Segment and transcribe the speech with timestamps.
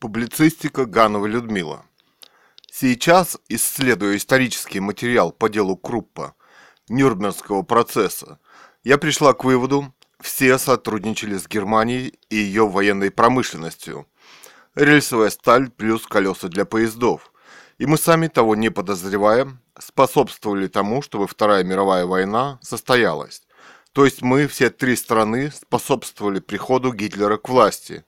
[0.00, 1.84] Публицистика Ганова Людмила.
[2.70, 6.36] Сейчас, исследуя исторический материал по делу Круппа,
[6.88, 8.38] Нюрнбергского процесса,
[8.84, 14.06] я пришла к выводу, все сотрудничали с Германией и ее военной промышленностью.
[14.76, 17.32] Рельсовая сталь плюс колеса для поездов.
[17.78, 19.48] И мы сами, того не подозревая,
[19.80, 23.42] способствовали тому, чтобы Вторая мировая война состоялась.
[23.90, 28.04] То есть мы, все три страны, способствовали приходу Гитлера к власти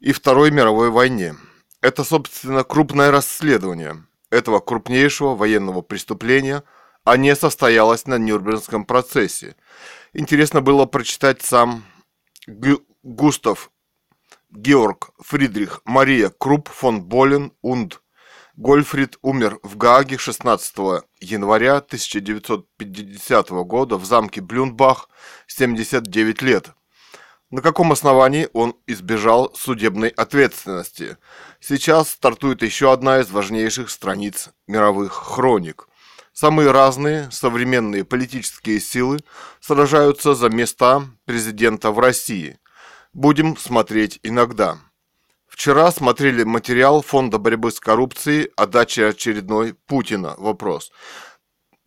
[0.00, 1.36] и Второй мировой войне.
[1.80, 6.62] Это, собственно, крупное расследование этого крупнейшего военного преступления,
[7.04, 9.56] а не состоялось на Нюрнбергском процессе.
[10.12, 11.84] Интересно было прочитать сам
[12.46, 13.70] Гю Густав
[14.50, 17.98] Георг Фридрих Мария Крупп фон Болен und
[18.56, 25.10] Гольфрид умер в Гааге 16 января 1950 года в замке Блюнбах,
[25.46, 26.75] 79 лет
[27.56, 31.16] на каком основании он избежал судебной ответственности.
[31.58, 35.88] Сейчас стартует еще одна из важнейших страниц мировых хроник.
[36.34, 39.20] Самые разные современные политические силы
[39.58, 42.58] сражаются за места президента в России.
[43.14, 44.76] Будем смотреть иногда.
[45.48, 50.34] Вчера смотрели материал Фонда борьбы с коррупцией о даче очередной Путина.
[50.36, 50.92] Вопрос.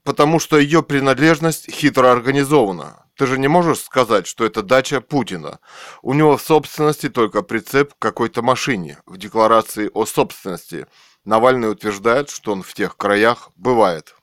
[0.10, 3.06] Потому что ее принадлежность хитро организована.
[3.16, 5.60] Ты же не можешь сказать, что это дача Путина.
[6.02, 8.98] У него в собственности только прицеп к какой-то машине.
[9.06, 10.88] В декларации о собственности
[11.26, 14.16] Навальный утверждает, что он в тех краях бывает.